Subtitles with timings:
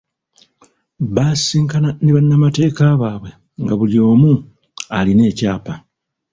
[1.13, 3.29] Baasisinkana ne bannamateeka baabwe
[3.61, 4.31] nga buli omu
[4.97, 5.73] alina ekyapa.